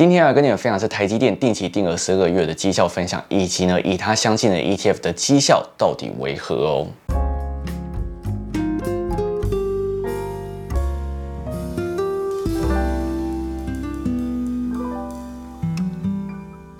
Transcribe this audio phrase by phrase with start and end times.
[0.00, 6.86] 今天要跟你们分享是台积电定期定额十二个月的绩效分享，以及呢，以它相近的 ETF 的绩效到底为何哦。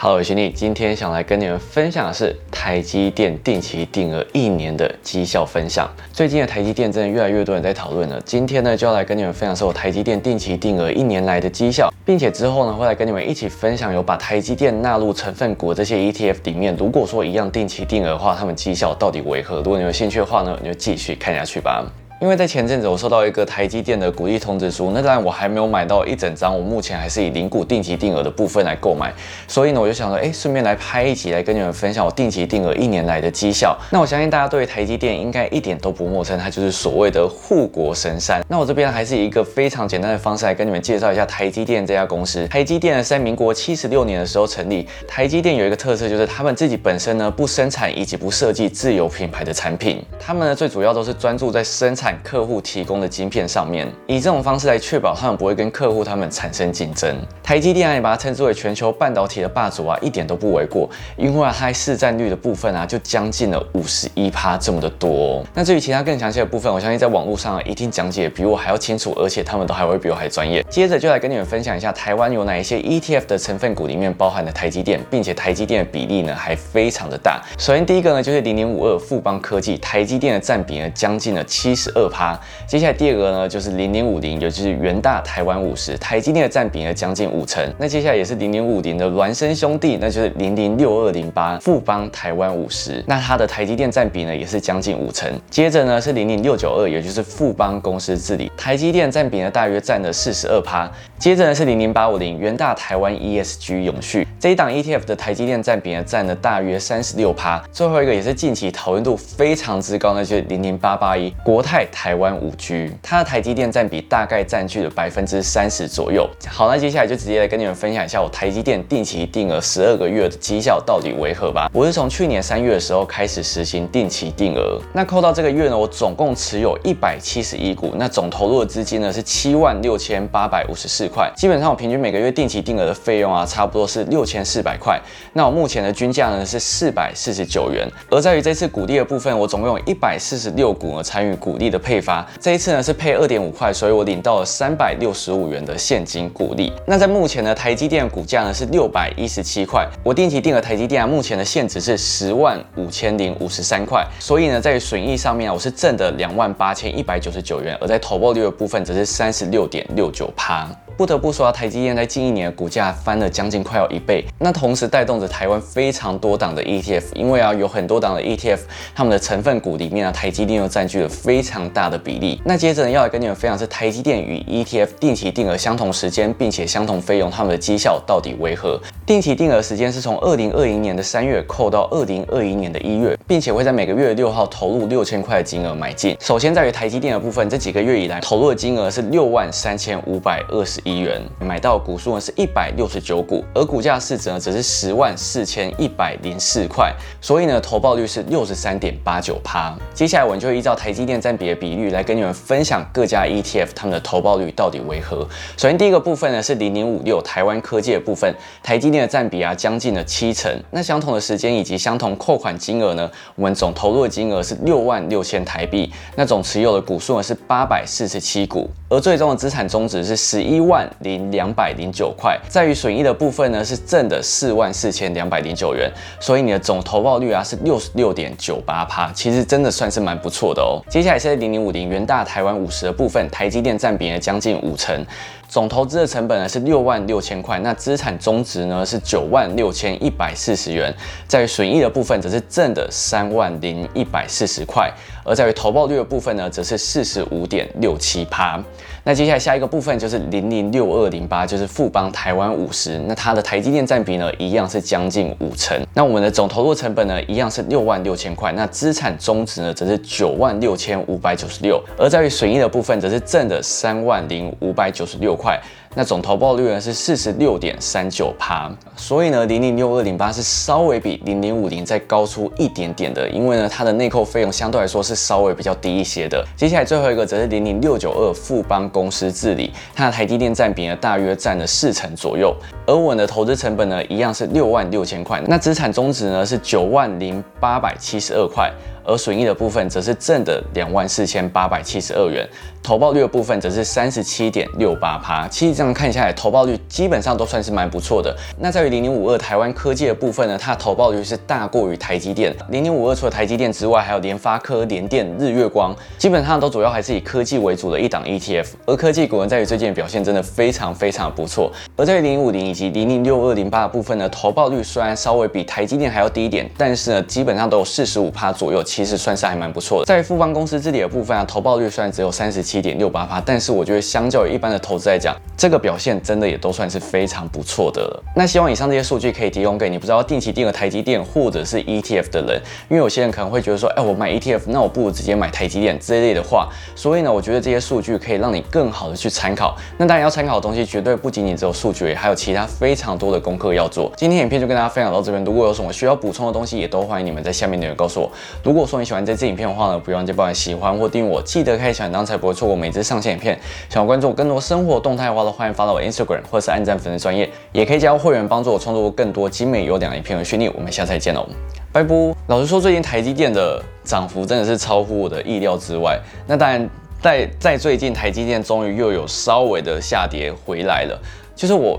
[0.00, 5.92] 好，我是你，今天想来跟你们分享的是台积电定期定额一年的绩效分享。
[6.12, 19.56] 最近的台积电真的越来越多人在讨论了，今天呢就要来跟你们分享是我台积电定期定额一年来的绩效，并且之后呢会来跟你们一起分享有把台积电纳入成分股这些 ETF 里面，如果说一样定期定额的话，他们绩效到底为何？
[19.56, 21.84] 如果你有兴趣的话呢，你就继续看下去吧。
[22.20, 29.14] 因为在前阵子我收到一个台积电的鼓励通知书，那当然我还没有买到一整张，我目前还是以零股定期定额的部分来购买，
[29.46, 33.78] 所以呢我就想说，哎，顺便来拍一集来跟你们分享我定期定额一年来的绩效。
[33.92, 38.44] 那我相信大家对于台积电应该一点都不陌生，它就是所谓的护国神山。
[38.48, 42.44] 那我这边还是以一个非常简单的方式来跟你们介绍一下台积电这家公司。
[42.48, 52.88] 台积电呢在民国七十六年的时候成立，台积电有一个特色就是他们自己本身呢不生产以及不设计自有品牌的产品，他们呢最主要都是专注在生产客户提。
[52.88, 57.14] 供的晶片上面，以这种方式来确保他们不会跟客户他们产生竞争。
[57.42, 60.88] 台积电啊，也把它称之为全球半导体的霸主啊，一点都不为过。
[61.18, 65.44] 因为啊，它市占率的部分啊，就将近了五十一趴这么的多。
[65.52, 70.64] 那至于其他更详细的部分，我相信在网络上啊一定讲解比我还要清楚，而且他们都还会比我还专业。
[70.70, 77.42] 接着就来跟你们分享一下台湾有哪一些 ETF 的成分股里面包含的台积电，并且台积电的比例呢还非常的大。
[77.58, 82.38] 首先第一个呢就是零零五二富邦科技，台积电的占比呢将近了七十二趴。
[82.66, 87.62] 接下来第二个呢，就是零零五零，也就是元大台湾五十，台积电的占比呢将近五成。
[87.78, 95.30] 那接下来也是零零五零的孪生兄弟，那就是零零六二零八富邦台湾五十，那它的台积电占比呢也是将近五成。
[95.50, 100.90] 接着呢是零零六九二，也就是富邦公司治理，台积电占比呢大约占了四十二趴。
[101.18, 107.60] 接着呢是零零八五零元大台湾 ESG 永续，这一档 ETF 的台积电占比呢占了大约三十六趴。
[107.72, 112.90] 最后一个也是近期讨论度非常之高，那就是零零八八一国泰台湾五 G。
[113.02, 116.28] 它的台积电占比大概占据了百分之三十左右。
[116.46, 121.70] 好，那接下来就直接来跟你们分享一下我台积电定期定额十二个月的绩效到底为何吧。
[121.72, 131.30] 我是从去年三月的时候开始实行定期定额，那扣到这个月呢，我总共持有一百七十一股，那总投入的资金呢是七万六千八百五十四块。
[131.36, 135.00] 基本上我平均每个月定期定额的费用啊，差不多是六千四百块。
[135.32, 137.88] 那我目前的均价呢是四百四十九元。
[138.10, 142.26] 而在于这次股利的部分，我总共有一百四十六股呢参与股利的配发。
[142.40, 146.72] 这一次呢是配二点五块，所以我领到了三百六十五元的现金股利。
[146.86, 160.68] 那在目前呢，台积电股价呢是六百一十七块，我定期定额台积电啊，目前的现值是十万五千零五十三块，所以呢，在损益上面，我是挣的两万八千一百九十九元，而在投报率的部分则是三十六点六九趴。
[160.98, 168.58] 不得不说啊，台积电在近一年的股价翻了将近快要一倍，那同时带动着台湾非常多档的 ETF，因为啊有很多档的 ETF，
[168.96, 172.42] 他们的成分股里面啊台积电又占据了非常大的比例。
[172.44, 178.80] 那接着呢要来跟你们分享是台积电与 ETF 定期定额相同时间并且相同费用，他们的绩效到底为何？
[179.06, 186.16] 定期定额时间是从二零二零年的三月扣到二零二一年的一月，并且会在每个月六号投入六千块的金额买进。
[186.18, 190.82] 首先在于台积电的部分，这几个月以来投入的金额是六万三千五百二十。
[190.88, 199.76] 一元买到股数呢是一百六十九股，而股价市值呢则是十万四千一百零四块，所以呢投报率是六十三点八九趴。
[199.94, 205.26] 接下来我们就依照台积电占比的比率来跟你们分享各家 ETF 他们的投报率到底为何。
[205.56, 210.52] 首先第一个部分呢是零零五六台湾科技的部分，台积电的占比啊将近了七成。
[210.70, 220.77] 那相同的时间以及相同扣款金额呢，我们总投入的金额是六万六千台币，那总持有的股数呢是八百四十七股，而最终的资产终值是十一万。
[220.78, 225.90] 万零两百零九块，在于损益的部分呢是正的四万四千两百零九元，
[226.20, 230.78] 所以你的总投报率啊是六十六点九八趴，其实真的算是蛮不错的哦。
[230.88, 235.04] 接下来是零零五零元大台湾五十的部分，台积电占比呢将近五成。
[235.48, 240.94] 总投资的成本呢是六万六千块，那资产终值呢是九万六千一百四十元，
[241.26, 244.92] 在损益的部分则是正的三万零一百四十块，
[245.28, 248.62] 而在于投报率的部分呢则是四十五点六七趴。
[249.04, 255.80] 那接下来下一个部分就是零零六二零八，就是富邦台湾五十，那它的台积电占比呢一样是将近五成。
[255.94, 265.38] 那我们的总投入成本呢一样是六万六千块，那资产终值呢则是九万六千五百九十六，而在于损益的部分则是正的三万零五百九十六。
[265.38, 265.56] 块，
[265.94, 276.44] 那总投报率呢是四十六点三九趴，所以呢零零六二零八是稍微比零零五零再高出一点点的，因为呢它的内扣费用相对来说是稍微比较低一些的。
[276.56, 282.54] 接下来最后一个则是零零六九二富邦公司治理，它的台积电占比呢大约占了四成左右，
[282.86, 288.72] 而我的投资成本呢一样是六万六千块，那资产终值呢是九万零八百七十二块。
[289.08, 292.46] 而损益的部分则是正的两万四千八百七十二元，
[292.82, 295.48] 投报率的部分则是三十七点六八趴。
[295.48, 298.36] 其实这样看下来，投报率基本上都算是蛮不错的。
[298.58, 302.54] 那在于零零五二台湾科技的部分呢，它的投报率是大过于台积电。
[302.68, 308.66] 零零五二除了台积电之外，还有联发科、联电、日月光，基本上都主要还是以科技为主的一档 ETF。
[308.84, 311.72] 而科技股呢，在于最近的表现真的非常非常不错。
[311.96, 318.82] 而在于零零五零以及零零六二零八的部分呢，投报率虽然稍微比台积电还要低一点，但是呢，基本上都有四十五趴左右。
[318.98, 320.06] 其实算是还蛮不错的。
[320.06, 328.24] 在富邦公司治理的部分啊，投报率虽然只有三十七点六八八，但是我觉得相较于一般的投资来讲，这个表现真的也都算是非常不错的了。
[328.34, 336.68] 那希望以上这些数据可以提供给你不知道定期定额台积电或者是 ETF 的人，因为有些人可能会觉得说，哎，我买 ETF，那我不如直接买台积电这一类的话。
[336.96, 339.76] 所以呢，我觉得这些数据可以让你更好的去参考。
[339.96, 344.12] 那当然要参考的东西绝对不仅仅只有数据，还有其他非常多的功课要做。
[344.16, 348.30] 今天影片就跟大家分享到这边，如果有什么需要补充的东西，也都欢迎你们在下面留言告诉我。
[348.64, 353.58] 如果如果说你喜欢这支影片，的话呢，不要忘记帮我喜欢或订阅我，记得开小铃铛才不会错过每支上线影片。
[353.88, 360.72] 想要关注我更多生活动态的话呢，欢迎发到我 Instagram 或是按赞粉丝专业，也可以加入会员帮助我创作更多精美优良影片和训练。
[360.76, 361.44] 我们下次再见喽，
[361.90, 362.14] 拜拜。
[362.46, 366.16] 老实说，最近台积电的涨幅真的是超乎我的意料之外。
[366.46, 366.88] 那当然，
[367.20, 371.20] 在在最近台积电终于又有稍微的下跌回来了，
[371.56, 371.98] 就是我。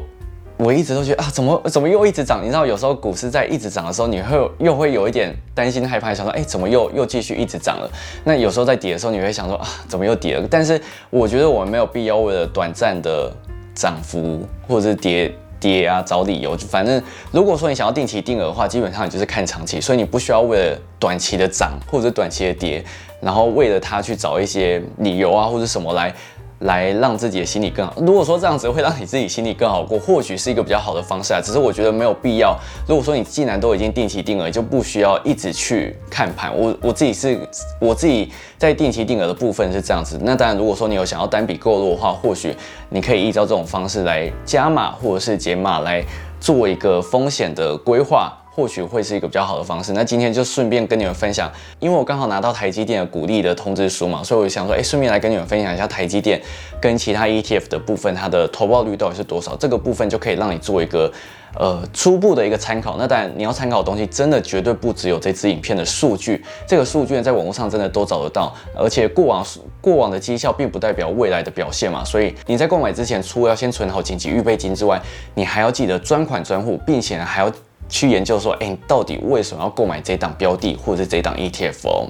[0.60, 2.42] 我一直都觉得啊，怎么怎么又一直涨？
[2.44, 7.90] 你知道，有时候股市在一直涨的时候，你会又会有一点担心害怕，想说，哎，怎么又又继续一直涨了？
[8.26, 10.46] 那有时候在跌的时候，你会想说啊，怎么又跌了？
[10.52, 10.80] 但是
[11.10, 13.32] 我觉得我们没有必要为了短暂的
[13.74, 16.58] 涨幅或者是跌跌啊找理由。
[16.58, 17.02] 反正
[17.32, 22.84] 如果说你想要定期定额的话，基本上你就是看长期，所以你不需要为了短期的涨或者短期的跌，
[23.22, 26.14] 然后为了它去找一些理由啊或者什么来。
[26.60, 27.94] 来让自己的心理更好。
[27.98, 31.42] 如果说这样子会让你自己心里更好过，或许是一个比较好的方式啊。
[31.42, 32.58] 只是我觉得没有必要。
[32.88, 36.56] 如果说你既然都已经定期定额，就不需要一直去看盘。
[36.56, 37.40] 我我自己是
[37.80, 40.20] 我自己在定期定额的部分是这样子。
[40.22, 42.56] 那当然，如果说你有想要单笔购入的话，或许
[42.90, 46.04] 你可以依照这种方式来加码或者是减码来
[46.40, 48.34] 做一个风险的规划。
[48.60, 49.94] 或许会是一个比较好的方式。
[49.94, 56.42] 那今天就顺便跟你们分享，因为我刚好拿到台积电的鼓励的通知书嘛，所以我想说，哎，顺便来跟你们分享一下台积电
[56.82, 59.56] 跟其他 ETF 的部分，它的投报率到底是多少？
[59.56, 61.10] 这个部分就可以让你做一个
[61.58, 62.98] 呃初步的一个参考。
[62.98, 68.54] 那当然，你要参考的东西真的绝对不只有这支影片的数据，这个数据呢在网络上真的都找得到。
[68.76, 69.46] 而且过往
[69.80, 75.02] 过往的绩效并不代表未来的表现嘛，所以你在购买之前，除了要先存好紧急预备金之外，
[75.34, 77.50] 你还要记得专款专户，并且还要。
[77.89, 82.09] 去研究说，哎，你到底为什么要购买这档标的或者是这档 ETF 哦？